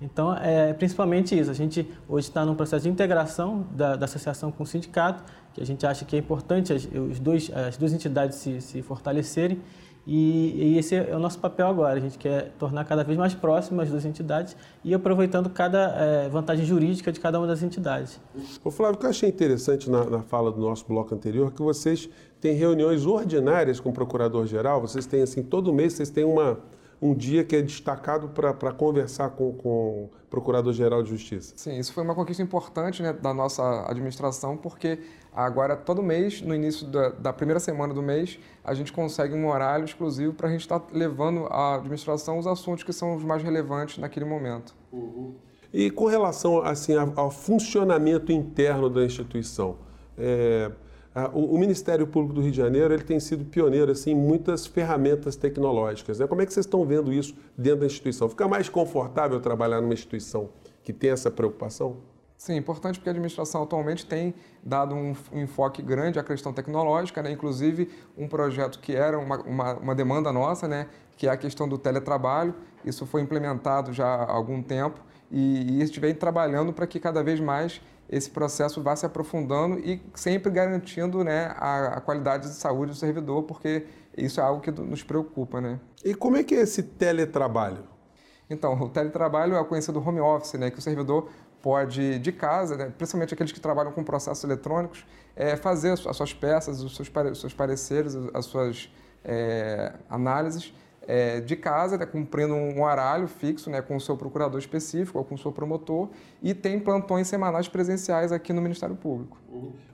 Então, 0.00 0.36
é 0.36 0.74
principalmente 0.74 1.38
isso. 1.38 1.50
A 1.50 1.54
gente 1.54 1.90
hoje 2.06 2.28
está 2.28 2.44
num 2.44 2.54
processo 2.54 2.82
de 2.82 2.90
integração 2.90 3.66
da, 3.70 3.96
da, 3.96 4.04
associação 4.04 4.52
com 4.52 4.62
o 4.62 4.66
sindicato, 4.66 5.24
que 5.54 5.62
a 5.62 5.64
gente 5.64 5.86
acha 5.86 6.04
que 6.04 6.14
é 6.14 6.18
importante 6.18 6.72
as, 6.72 6.84
os 6.84 7.18
dois, 7.18 7.50
as 7.50 7.78
duas 7.78 7.94
entidades 7.94 8.36
se, 8.36 8.60
se 8.60 8.82
fortalecerem. 8.82 9.60
E, 10.06 10.74
e, 10.74 10.78
esse 10.78 10.94
é 10.94 11.16
o 11.16 11.18
nosso 11.18 11.38
papel 11.38 11.66
agora. 11.66 11.96
A 11.96 12.00
gente 12.00 12.16
quer 12.16 12.52
tornar 12.58 12.84
cada 12.84 13.02
vez 13.02 13.18
mais 13.18 13.34
próximas 13.34 13.86
as 13.86 13.90
duas 13.90 14.04
entidades 14.04 14.56
e 14.84 14.94
aproveitando 14.94 15.50
cada 15.50 15.96
é, 15.96 16.28
vantagem 16.28 16.64
jurídica 16.64 17.10
de 17.10 17.18
cada 17.18 17.38
uma 17.38 17.46
das 17.46 17.62
entidades. 17.62 18.20
O 18.62 18.70
Flávio, 18.70 18.96
o 18.96 18.98
que 19.00 19.06
eu 19.06 19.10
achei 19.10 19.28
interessante 19.28 19.90
na, 19.90 20.04
na 20.04 20.22
fala 20.22 20.52
do 20.52 20.60
nosso 20.60 20.86
bloco 20.86 21.12
anterior 21.12 21.48
é 21.48 21.50
que 21.50 21.62
vocês 21.62 22.08
têm 22.40 22.54
reuniões 22.54 23.04
ordinárias 23.04 23.80
com 23.80 23.90
o 23.90 23.92
Procurador-Geral. 23.92 24.80
Vocês 24.80 25.06
têm, 25.06 25.22
assim, 25.22 25.42
todo 25.42 25.72
mês 25.72 25.94
vocês 25.94 26.08
têm 26.08 26.24
uma 26.24 26.58
um 27.00 27.14
dia 27.14 27.44
que 27.44 27.54
é 27.54 27.62
destacado 27.62 28.28
para 28.28 28.72
conversar 28.72 29.30
com, 29.30 29.52
com 29.52 30.04
o 30.04 30.10
Procurador-Geral 30.30 31.02
de 31.02 31.10
Justiça. 31.10 31.52
Sim, 31.56 31.78
isso 31.78 31.92
foi 31.92 32.02
uma 32.02 32.14
conquista 32.14 32.42
importante 32.42 33.02
né, 33.02 33.12
da 33.12 33.34
nossa 33.34 33.90
administração, 33.90 34.56
porque 34.56 34.98
agora, 35.36 35.76
todo 35.76 36.02
mês, 36.02 36.40
no 36.40 36.54
início 36.54 36.86
da, 36.86 37.10
da, 37.10 37.32
primeira 37.32 37.60
semana 37.60 37.92
do 37.92 38.02
mês, 38.02 38.38
a 38.64 38.72
gente 38.72 38.90
consegue 38.92 39.34
um 39.34 39.48
horário 39.48 39.84
exclusivo 39.84 40.32
para 40.32 40.48
a 40.48 40.50
gente 40.50 40.62
estar 40.62 40.80
tá 40.80 40.86
levando 40.92 41.46
à 41.50 41.74
administração 41.76 42.38
os 42.38 42.46
assuntos 42.46 42.82
que 42.82 42.92
são 42.92 43.14
os 43.14 43.22
mais 43.22 43.42
relevantes 43.42 43.98
naquele 43.98 44.24
momento. 44.24 44.74
Uhum. 44.90 45.34
E 45.72 45.90
com 45.90 46.06
relação 46.06 46.62
assim, 46.62 46.94
ao, 47.14 47.30
funcionamento 47.30 48.32
interno 48.32 48.88
da 48.88 49.04
instituição, 49.04 49.76
é, 50.16 50.70
ah, 51.14 51.30
o, 51.34 51.58
Ministério 51.58 52.06
Público 52.06 52.34
do 52.34 52.40
Rio 52.40 52.50
de 52.50 52.56
Janeiro 52.56 52.94
ele 52.94 53.02
tem 53.02 53.20
sido 53.20 53.44
pioneiro 53.44 53.92
assim, 53.92 54.12
em 54.12 54.14
muitas 54.14 54.66
ferramentas 54.66 55.36
tecnológicas. 55.36 56.18
Né? 56.18 56.26
Como 56.26 56.40
é 56.40 56.46
que 56.46 56.52
vocês 56.52 56.64
estão 56.64 56.84
vendo 56.86 57.12
isso 57.12 57.34
dentro 57.58 57.80
da 57.80 57.86
instituição? 57.86 58.28
Fica 58.28 58.48
mais 58.48 58.70
confortável 58.70 59.38
trabalhar 59.38 59.82
numa 59.82 59.92
instituição 59.92 60.48
que 60.82 60.92
tem 60.94 61.10
essa 61.10 61.30
preocupação? 61.30 61.98
Sim, 62.36 62.56
importante 62.56 62.98
porque 62.98 63.08
a 63.08 63.12
administração 63.12 63.62
atualmente 63.62 64.04
tem 64.04 64.34
dado 64.62 64.94
um, 64.94 65.14
enfoque 65.32 65.80
grande 65.80 66.18
à 66.18 66.24
questão 66.24 66.52
tecnológica, 66.52 67.22
né? 67.22 67.30
inclusive 67.30 67.90
um 68.16 68.28
projeto 68.28 68.78
que 68.78 68.94
era 68.94 69.18
uma, 69.18 69.38
uma, 69.42 69.74
uma, 69.74 69.94
demanda 69.94 70.30
nossa, 70.32 70.68
né? 70.68 70.86
que 71.16 71.26
é 71.26 71.30
a 71.30 71.36
questão 71.36 71.66
do 71.66 71.78
teletrabalho. 71.78 72.54
Isso 72.84 73.06
foi 73.06 73.22
implementado 73.22 73.92
já 73.92 74.06
há 74.06 74.30
algum 74.30 74.62
tempo 74.62 75.00
e, 75.30 75.82
e 75.82 75.84
vem 75.98 76.14
trabalhando 76.14 76.72
para 76.72 76.86
que 76.86 77.00
cada 77.00 77.22
vez 77.22 77.40
mais 77.40 77.80
esse 78.08 78.30
processo 78.30 78.82
vá 78.82 78.94
se 78.94 79.04
aprofundando 79.04 79.78
e 79.78 80.00
sempre 80.14 80.52
garantindo 80.52 81.24
né, 81.24 81.54
a, 81.56 81.96
a 81.96 82.00
qualidade 82.00 82.48
de 82.48 82.54
saúde 82.54 82.92
do 82.92 82.96
servidor, 82.96 83.44
porque 83.44 83.86
isso 84.16 84.40
é 84.40 84.44
algo 84.44 84.60
que 84.60 84.70
nos 84.70 85.02
preocupa. 85.02 85.60
Né? 85.60 85.80
E 86.04 86.14
como 86.14 86.36
é 86.36 86.44
que 86.44 86.54
é 86.54 86.60
esse 86.60 86.82
teletrabalho? 86.82 87.96
Então, 88.48 88.80
o 88.80 88.88
teletrabalho 88.88 89.54
é 89.54 89.60
o 89.60 89.64
conhecido 89.64 89.98
home 89.98 90.20
office, 90.20 90.54
né, 90.54 90.70
que 90.70 90.78
o 90.78 90.82
servidor 90.82 91.28
pode, 91.66 92.20
de 92.20 92.30
casa, 92.30 92.76
né, 92.76 92.92
principalmente 92.96 93.34
aqueles 93.34 93.50
que 93.50 93.58
trabalham 93.58 93.90
com 93.90 94.04
processos 94.04 94.44
eletrônicos, 94.44 95.04
é, 95.34 95.56
fazer 95.56 95.90
as 95.90 95.98
suas 95.98 96.32
peças, 96.32 96.80
os 96.80 96.94
seus, 96.94 97.10
os 97.32 97.40
seus 97.40 97.52
pareceres, 97.52 98.16
as 98.32 98.44
suas 98.44 98.88
é, 99.24 99.92
análises 100.08 100.72
é, 101.08 101.40
de 101.40 101.56
casa, 101.56 101.98
né, 101.98 102.06
cumprindo 102.06 102.54
um 102.54 102.84
horário 102.84 103.26
fixo 103.26 103.68
né, 103.68 103.82
com 103.82 103.96
o 103.96 104.00
seu 104.00 104.16
procurador 104.16 104.60
específico 104.60 105.18
ou 105.18 105.24
com 105.24 105.34
o 105.34 105.38
seu 105.38 105.50
promotor, 105.50 106.08
e 106.40 106.54
tem 106.54 106.78
plantões 106.78 107.26
semanais 107.26 107.66
presenciais 107.66 108.30
aqui 108.30 108.52
no 108.52 108.62
Ministério 108.62 108.94
Público. 108.94 109.36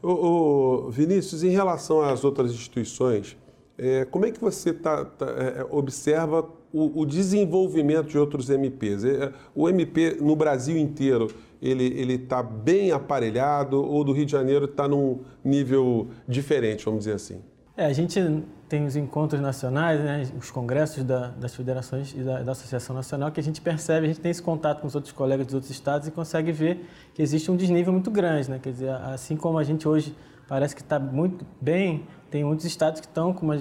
O, 0.03 0.91
Vinícius, 0.91 1.43
em 1.43 1.53
relação 1.53 2.03
às 2.03 2.23
outras 2.23 2.53
instituições, 2.53 3.35
é, 3.79 4.05
como 4.05 4.27
é 4.27 4.31
que 4.31 4.39
você 4.39 4.75
tá, 4.75 5.07
tá 5.07 5.25
é, 5.25 5.67
observa 5.71 6.47
o, 6.71 7.01
o, 7.01 7.07
desenvolvimento 7.07 8.09
de 8.09 8.19
outros 8.19 8.51
MPs? 8.51 9.05
É, 9.05 9.33
o 9.55 9.71
MP 9.71 10.19
no 10.21 10.37
Brasil 10.37 10.77
inteiro, 10.77 11.29
ele 11.71 12.15
está 12.15 12.43
bem 12.43 12.91
aparelhado 12.91 13.83
ou 13.83 14.03
do 14.03 14.13
Rio 14.13 14.27
de 14.27 14.33
Janeiro 14.33 14.65
está 14.65 14.89
num 14.89 15.21
nível 15.45 16.09
diferente, 16.27 16.85
vamos 16.85 17.01
dizer 17.01 17.15
assim? 17.15 17.41
É, 17.77 17.87
a 17.87 17.93
gente 17.93 18.21
tem 18.69 18.85
os 18.85 18.97
encontros 18.97 19.41
nacionais, 19.41 20.01
né, 20.01 20.29
os 20.39 20.51
congressos 20.51 21.05
da, 21.05 21.29
das 21.29 21.55
federações 21.55 22.13
e 22.13 22.23
da, 22.23 22.43
da, 22.43 22.53
Associação 22.53 22.95
Nacional, 22.95 23.31
que 23.31 23.41
a 23.41 23.43
gente 23.43 23.61
percebe, 23.61 24.07
a 24.07 24.09
gente 24.09 24.21
tem 24.21 24.31
esse 24.31 24.43
contato 24.43 24.81
com 24.81 24.87
os 24.87 24.95
outros 24.95 25.13
colegas 25.13 25.47
dos 25.47 25.55
outros 25.55 25.71
estados 25.71 26.07
e 26.07 26.11
consegue 26.11 26.53
ver 26.53 26.87
que 27.15 27.23
existe 27.23 27.51
um 27.51 27.57
desnível 27.57 27.93
muito 27.93 28.11
grande. 28.11 28.51
Né? 28.51 28.59
Quer 28.63 28.73
dizer, 28.73 28.91
assim 28.91 29.37
como 29.37 29.59
a 29.59 29.65
gente 29.65 29.89
hoje 29.89 30.15
parece 30.49 30.75
que 30.75 30.83
está 30.83 30.99
muito 30.99 31.47
bem, 31.61 32.07
tem 32.31 32.45
muitos 32.45 32.67
estados 32.67 33.01
que 33.01 33.07
estão 33.07 33.33
com 33.33 33.47
uma, 33.47 33.57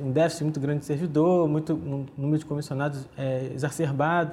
um 0.00 0.10
déficit 0.12 0.44
muito 0.44 0.60
grande 0.60 0.80
de 0.80 0.86
servidor, 0.86 1.48
muito, 1.48 1.74
um 1.74 2.06
número 2.16 2.38
de 2.38 2.46
comissionados 2.46 3.08
é, 3.16 3.50
exacerbado. 3.54 4.32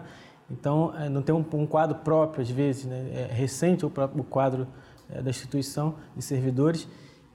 Então, 0.50 0.94
é, 0.98 1.10
não 1.10 1.22
tem 1.22 1.34
um, 1.34 1.66
quadro 1.66 1.96
próprio, 1.98 2.42
às 2.42 2.50
vezes, 2.50 2.86
né? 2.86 3.10
é 3.14 3.34
recente 3.34 3.86
o, 3.86 3.90
próprio, 3.90 4.24
quadro 4.24 4.68
é, 5.10 5.22
da 5.22 5.30
instituição 5.30 5.96
de 6.16 6.24
servidores. 6.24 6.88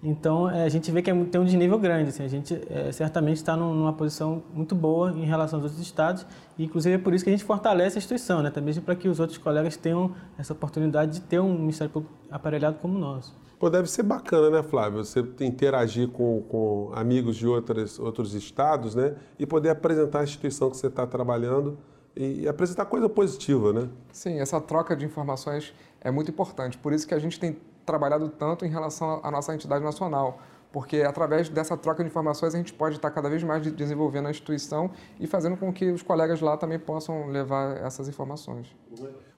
Então, 0.03 0.49
é, 0.49 0.65
a 0.65 0.69
gente 0.69 0.91
vê 0.91 1.03
que 1.03 1.13
tem 1.27 1.41
um 1.41 1.45
desnível 1.45 1.79
grande. 1.79 2.11
Assim, 2.11 2.25
a 2.25 2.29
gente 2.29 2.59
certamente 2.93 3.37
está 3.37 3.57
numa 3.57 3.93
posição 3.93 4.43
muito 4.55 4.75
boa 4.75 5.11
em 5.11 5.25
relação 5.25 5.59
aos 5.59 5.65
outros 5.65 5.83
estados. 5.83 6.25
E, 6.57 6.65
inclusive, 6.65 6.95
é 6.95 6.99
por 6.99 7.13
isso 7.13 7.25
que 7.25 7.31
a 7.31 7.33
gente 7.33 7.45
fortalece 7.45 7.97
a 7.97 7.99
instituição, 7.99 8.43
né? 8.43 8.51
também 8.51 8.73
para 8.75 8.95
que 8.95 9.09
os 9.09 9.21
outros 9.21 9.39
colegas 9.39 9.77
tenham 9.77 10.15
essa 10.39 10.53
oportunidade 10.53 11.13
de 11.13 11.21
ter 11.21 11.41
um 11.41 11.59
Ministério 11.59 11.93
Público 11.93 12.15
aparelhado 12.31 12.79
como 12.81 12.97
o 12.97 12.99
nosso. 12.99 13.37
Pô, 13.59 13.69
deve 13.69 13.91
ser 13.91 14.05
bacana, 14.05 14.49
né, 14.49 14.63
Flávio? 14.63 15.05
Você 15.05 15.23
interagir 15.41 16.09
com, 16.09 16.41
com 16.49 16.91
amigos 16.95 17.37
de 17.37 17.47
outras, 17.47 17.99
outros 17.99 18.33
estados 18.33 18.95
né? 18.95 19.17
e 19.39 19.45
poder 19.45 19.69
apresentar 19.69 20.21
a 20.21 20.25
instituição 20.25 20.71
que 20.71 20.79
você 20.79 20.87
está 20.87 21.07
trabalhando 21.07 21.77
e 22.17 22.49
apresentar 22.49 22.85
coisa 22.87 23.09
positiva, 23.09 23.73
né? 23.73 23.89
Sim, 24.13 24.39
essa 24.41 24.61
troca 24.61 24.97
de 24.97 25.05
informações 25.05 25.75
é 26.01 26.11
muito 26.11 26.31
importante. 26.31 26.77
Por 26.77 26.93
isso 26.93 27.07
que 27.07 27.15
a 27.15 27.19
gente 27.19 27.39
tem 27.39 27.57
trabalhado 27.85 28.29
tanto 28.29 28.65
em 28.65 28.69
relação 28.69 29.21
à 29.23 29.31
nossa 29.31 29.55
entidade 29.55 29.85
nacional, 29.85 30.41
porque 30.73 31.03
através 31.03 31.49
dessa 31.49 31.77
troca 31.77 32.03
de 32.03 32.09
informações 32.09 32.55
a 32.55 32.59
gente 32.59 32.73
pode 32.73 32.97
estar 32.97 33.11
cada 33.11 33.29
vez 33.29 33.43
mais 33.43 33.63
desenvolvendo 33.73 34.29
a 34.29 34.31
instituição 34.31 34.91
e 35.19 35.27
fazendo 35.27 35.57
com 35.57 35.73
que 35.73 35.91
os 35.91 36.03
colegas 36.03 36.41
lá 36.41 36.57
também 36.57 36.79
possam 36.79 37.29
levar 37.29 37.77
essas 37.79 38.09
informações. 38.09 38.75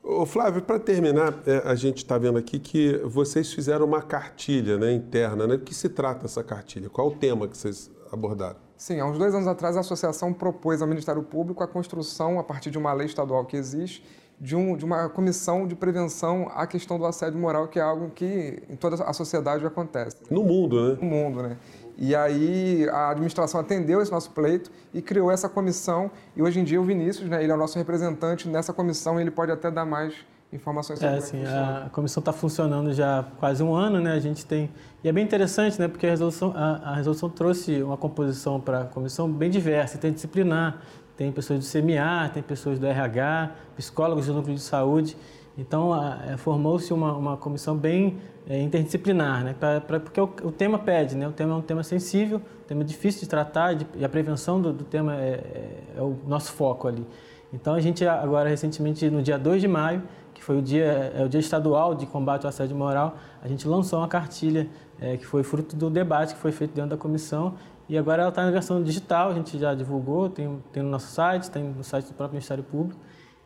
Ô 0.02 0.26
Flávio, 0.26 0.62
para 0.62 0.79
terminar, 0.79 1.35
é, 1.47 1.62
a 1.64 1.75
gente 1.75 1.99
está 1.99 2.19
vendo 2.19 2.37
aqui 2.37 2.59
que 2.59 2.99
vocês 3.05 3.52
fizeram 3.52 3.87
uma 3.87 4.02
cartilha 4.02 4.76
né, 4.76 4.93
interna. 4.93 5.47
Né? 5.47 5.57
Do 5.57 5.64
que 5.64 5.75
se 5.75 5.88
trata 5.88 6.26
essa 6.26 6.43
cartilha? 6.43 6.91
Qual 6.91 7.09
o 7.09 7.14
tema 7.14 7.49
que 7.49 7.57
vocês 7.57 7.91
abordaram? 8.11 8.57
Sim, 8.83 8.99
há 8.99 9.07
uns 9.07 9.17
dois 9.17 9.33
anos 9.33 9.47
atrás 9.47 9.77
a 9.77 9.81
associação 9.81 10.33
propôs 10.33 10.83
ao 10.83 10.89
Ministério 10.89 11.23
Público 11.23 11.62
a 11.62 11.69
construção, 11.69 12.41
a 12.41 12.43
partir 12.43 12.69
de 12.69 12.77
uma 12.77 12.93
lei 12.93 13.07
estadual 13.07 13.45
que 13.45 13.57
existe, 13.57 14.05
de, 14.41 14.57
um, 14.57 14.77
de 14.77 14.85
uma 14.85 15.09
comissão 15.09 15.69
de 15.69 15.77
prevenção 15.77 16.51
à 16.53 16.67
questão 16.67 16.99
do 16.99 17.07
assédio 17.07 17.39
moral, 17.39 17.69
que 17.69 17.79
é 17.79 17.83
algo 17.83 18.11
que 18.11 18.61
em 18.69 18.75
toda 18.75 19.05
a 19.05 19.12
sociedade 19.12 19.65
acontece. 19.65 20.17
No 20.29 20.43
mundo, 20.43 20.83
né? 20.83 20.99
No 21.01 21.07
mundo, 21.07 21.43
né? 21.45 21.59
E 21.97 22.12
aí 22.12 22.89
a 22.89 23.11
administração 23.11 23.61
atendeu 23.61 24.03
esse 24.03 24.11
nosso 24.11 24.33
pleito 24.33 24.69
e 24.93 25.01
criou 25.01 25.31
essa 25.31 25.49
comissão. 25.49 26.11
E 26.35 26.43
hoje 26.43 26.59
em 26.59 26.65
dia 26.65 26.81
o 26.81 26.85
Vinícius, 26.85 27.31
né, 27.31 27.41
ele 27.41 27.53
é 27.53 27.55
o 27.55 27.59
nosso 27.59 27.79
representante 27.79 28.49
nessa 28.49 28.73
comissão 28.73 29.17
e 29.17 29.23
ele 29.23 29.31
pode 29.31 29.53
até 29.53 29.71
dar 29.71 29.85
mais 29.85 30.12
informações 30.52 30.99
sobre 30.99 31.14
é, 31.14 31.18
assim, 31.18 31.44
a, 31.44 31.85
a 31.87 31.90
comissão 31.90 32.21
está 32.21 32.32
funcionando 32.32 32.92
já 32.92 33.21
há 33.21 33.23
quase 33.23 33.62
um 33.62 33.75
ano, 33.75 34.00
né? 34.00 34.12
A 34.12 34.21
gente 34.21 34.44
tem 34.44 34.71
e 35.02 35.09
é 35.09 35.12
bem 35.12 35.25
interessante, 35.25 35.78
né? 35.80 35.88
Porque 35.88 36.06
a 36.06 36.11
resolução 36.11 36.52
a, 36.54 36.90
a 36.90 36.94
resolução 36.94 37.30
trouxe 37.30 37.82
uma 37.82 37.97
composição 37.97 38.61
para 38.61 38.82
a 38.82 38.85
comissão 38.85 39.30
bem 39.30 39.50
diversa, 39.50 39.99
tem 39.99 40.12
disciplinar, 40.12 40.82
tem 41.16 41.32
pessoas 41.32 41.61
do 41.61 41.71
CMA, 41.71 42.28
tem 42.32 42.42
pessoas 42.42 42.78
do 42.78 42.87
RH, 42.87 43.52
psicólogos 43.76 44.26
do 44.26 44.35
núcleo 44.35 44.54
de 44.54 44.62
saúde. 44.62 45.16
Então, 45.56 45.92
é, 46.26 46.37
formou-se 46.38 46.92
uma, 46.94 47.12
uma 47.12 47.37
comissão 47.37 47.76
bem 47.76 48.18
é, 48.49 48.61
interdisciplinar, 48.61 49.44
né? 49.44 49.54
Pra, 49.59 49.80
pra, 49.80 50.00
porque 50.00 50.21
o, 50.21 50.25
o, 50.25 50.50
tema 50.50 50.78
pede, 50.78 51.14
né? 51.14 51.28
O 51.28 51.32
tema 51.32 51.52
é 51.52 51.56
um 51.56 51.62
tema 51.62 51.82
sensível, 51.82 52.38
um 52.38 52.66
tema 52.66 52.85
difícil 52.85 53.21
de 53.21 53.28
tratar 53.28 53.75
de, 53.75 53.87
e 53.94 54.04
a 54.04 54.09
prevenção 54.09 54.61
do, 54.61 54.73
do 54.73 54.85
tema 54.85 55.14
é, 55.16 55.28
é, 55.28 55.99
é, 55.99 56.02
o 56.02 56.16
nosso 56.26 56.52
foco 56.52 56.88
ali. 56.88 57.06
Então, 57.52 57.75
a 57.75 57.80
gente 57.80 58.06
agora, 58.06 58.49
recentemente, 58.49 59.11
no 59.11 59.21
dia 59.23 59.38
2 59.38 59.61
de 59.61 59.68
maio, 59.68 60.02
que 60.42 60.46
foi 60.46 60.58
o 60.58 60.62
dia, 60.62 61.12
é 61.14 61.25
o 61.25 61.28
dia 61.28 61.38
estadual 61.38 61.94
de 61.94 62.04
combate 62.04 62.44
ao 62.44 62.49
assédio 62.49 62.76
moral, 62.76 63.16
a 63.40 63.46
gente 63.46 63.66
lançou 63.68 64.00
uma 64.00 64.08
cartilha 64.08 64.68
é, 65.00 65.16
que 65.16 65.25
foi 65.25 65.44
fruto 65.44 65.76
do 65.76 65.88
debate 65.88 66.34
que 66.34 66.40
foi 66.40 66.50
feito 66.50 66.75
dentro 66.75 66.90
da 66.90 66.96
comissão 66.96 67.54
e 67.88 67.96
agora 67.96 68.22
ela 68.22 68.28
está 68.28 68.44
na 68.44 68.50
versão 68.50 68.82
digital, 68.82 69.30
a 69.30 69.34
gente 69.34 69.56
já 69.56 69.72
divulgou, 69.72 70.28
tem, 70.28 70.61
tem 70.72 70.82
no 70.82 70.90
nosso 70.90 71.12
site, 71.12 71.49
tem 71.49 71.62
no 71.62 71.84
site 71.84 72.06
do 72.06 72.14
próprio 72.14 72.34
Ministério 72.34 72.64
Público. 72.64 72.99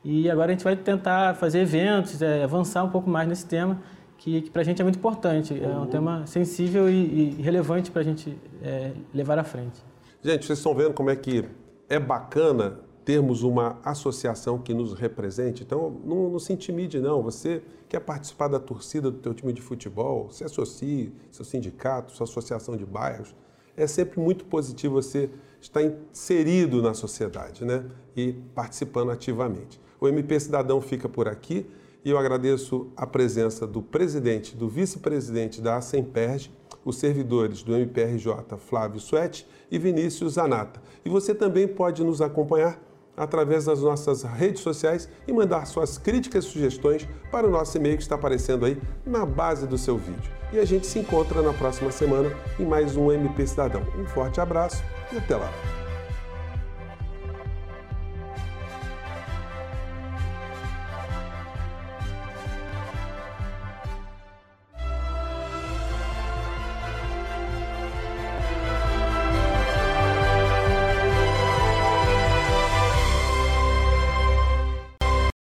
E 0.03 0.31
agora 0.31 0.53
a 0.53 0.55
gente 0.55 0.63
vai 0.63 0.77
tentar 0.77 1.35
fazer 1.35 1.61
eventos, 1.61 2.23
é, 2.23 2.45
avançar 2.45 2.85
um 2.85 2.91
pouco 2.91 3.11
mais 3.11 3.29
nesse 3.29 3.45
tema, 3.45 3.83
que, 4.17 4.43
que 4.43 4.51
para 4.51 4.63
a 4.63 4.65
gente 4.65 4.81
é 4.81 4.85
muito 4.85 4.99
importante. 4.99 5.61
É 5.61 5.69
um 5.69 5.87
tema 5.87 6.25
sensível 6.27 6.89
e, 6.89 7.37
e 7.39 7.43
relevante 7.43 7.91
para 7.91 8.03
a 8.03 8.05
gente 8.05 8.39
é, 8.63 8.93
levar 9.13 9.39
à 9.39 9.45
frente. 9.45 9.83
Gente, 10.23 10.47
vocês 10.47 10.59
estão 10.59 10.75
vendo 10.75 10.95
como 10.95 11.11
é 11.11 11.17
que 11.17 11.45
é 11.89 11.99
bacana 11.99 12.86
termos 13.07 13.43
uma 13.43 13.79
associação 13.83 14.59
que 14.59 14.75
nos 14.75 14.93
represente. 14.93 15.63
Então, 15.63 15.99
não, 16.05 16.29
não, 16.29 16.39
se 16.39 16.53
intimide, 16.53 17.01
não. 17.01 17.23
Você 17.23 17.63
quer 17.89 18.01
participar 18.01 18.49
da 18.49 18.61
torcida 18.61 19.11
do 19.11 19.17
teu 19.17 19.33
time 19.33 19.55
de 19.55 19.63
futebol, 19.63 20.29
se 20.31 20.45
associe, 20.45 21.15
seu 21.31 21.45
sindicato, 21.45 22.13
sua 22.13 22.25
associação 22.25 22.77
de 22.77 22.85
bairros 22.85 23.35
é 23.77 23.87
sempre 23.87 24.19
muito 24.19 24.45
positivo 24.47 24.95
você 24.95 25.29
estar 25.61 25.83
inserido 25.83 26.81
na 26.81 26.95
sociedade 26.95 27.65
né? 27.65 27.85
e 28.17 28.33
participando 28.55 29.11
ativamente. 29.11 29.81
O 30.01 30.09
MP 30.09 30.41
Cidadão 30.41 30.81
fica 30.81 31.09
por 31.09 31.29
aqui 31.29 31.67
e 32.05 32.11
eu 32.11 32.19
agradeço 32.19 32.89
a 32.97 33.07
presença 33.07 33.67
do 33.67 33.83
presidente, 33.83 34.57
do 34.57 34.69
vice-presidente 34.69 35.61
da 35.61 35.77
Assemperge, 35.77 36.51
os 36.85 36.97
servidores 36.97 37.63
do 37.63 37.75
MPRJ 37.75 38.57
Flávio 38.59 39.01
Suete 39.01 39.47
e 39.71 39.79
Vinícius 39.79 40.35
Zanata. 40.35 40.81
E 41.05 41.09
você 41.09 41.35
também 41.35 41.67
pode 41.67 42.05
nos 42.05 42.21
acompanhar 42.21 42.81
através 43.17 43.65
das 43.65 43.81
nossas 43.81 44.23
redes 44.23 44.63
sociais 44.63 45.09
e 45.27 45.33
mandar 45.33 45.67
suas 45.67 45.99
críticas 45.99 46.45
e 46.45 46.49
sugestões 46.49 47.09
para 47.31 47.47
o 47.47 47.51
nosso 47.51 47.77
e-mail 47.77 47.97
que 47.97 48.03
está 48.03 48.15
aparecendo 48.15 48.67
aí 48.67 48.81
na 49.05 49.25
base 49.25 49.67
do 49.67 49.79
seu 49.79 49.97
vídeo. 49.97 50.31
E 50.53 50.59
a 50.59 50.65
gente 50.65 50.87
se 50.87 50.99
encontra 50.99 51.43
na 51.43 51.53
próxima 51.53 51.91
semana 51.91 52.31
em 52.59 52.65
mais 52.65 52.97
um 52.97 53.11
MP 53.11 53.47
Cidadão. 53.47 53.83
Um 53.99 54.07
forte 54.07 54.41
abraço 54.41 54.83
e 55.13 55.17
até 55.17 55.37
lá! 55.37 55.76